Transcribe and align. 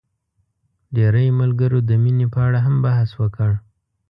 ډېری 0.95 1.27
ملګرو 1.41 1.79
د 1.89 1.91
مينې 2.03 2.27
په 2.33 2.39
اړه 2.47 2.59
هم 2.65 2.75
بحث 2.85 3.09
وکړ. 3.21 3.51